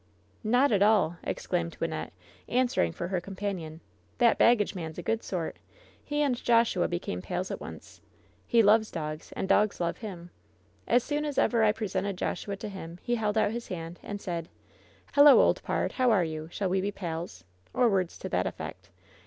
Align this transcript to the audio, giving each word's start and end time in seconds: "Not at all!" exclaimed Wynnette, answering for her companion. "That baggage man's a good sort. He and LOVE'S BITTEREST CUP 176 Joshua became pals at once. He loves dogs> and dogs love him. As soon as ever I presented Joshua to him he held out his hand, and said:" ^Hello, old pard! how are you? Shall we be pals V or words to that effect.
"Not 0.43 0.71
at 0.71 0.81
all!" 0.81 1.17
exclaimed 1.23 1.77
Wynnette, 1.79 2.09
answering 2.49 2.91
for 2.91 3.09
her 3.09 3.21
companion. 3.21 3.81
"That 4.17 4.39
baggage 4.39 4.73
man's 4.73 4.97
a 4.97 5.03
good 5.03 5.21
sort. 5.21 5.57
He 6.03 6.23
and 6.23 6.33
LOVE'S 6.33 6.41
BITTEREST 6.41 6.73
CUP 6.73 6.79
176 6.81 7.21
Joshua 7.21 7.21
became 7.21 7.21
pals 7.21 7.51
at 7.51 7.61
once. 7.61 8.01
He 8.47 8.63
loves 8.63 8.89
dogs> 8.89 9.31
and 9.33 9.47
dogs 9.47 9.79
love 9.79 9.97
him. 9.97 10.31
As 10.87 11.03
soon 11.03 11.23
as 11.23 11.37
ever 11.37 11.63
I 11.63 11.71
presented 11.71 12.17
Joshua 12.17 12.55
to 12.55 12.69
him 12.69 12.97
he 13.03 13.13
held 13.13 13.37
out 13.37 13.51
his 13.51 13.67
hand, 13.67 13.99
and 14.01 14.19
said:" 14.19 14.49
^Hello, 15.13 15.35
old 15.35 15.61
pard! 15.61 15.91
how 15.91 16.09
are 16.09 16.23
you? 16.25 16.49
Shall 16.51 16.69
we 16.69 16.81
be 16.81 16.91
pals 16.91 17.43
V 17.65 17.69
or 17.79 17.87
words 17.89 18.17
to 18.17 18.29
that 18.29 18.47
effect. 18.47 18.89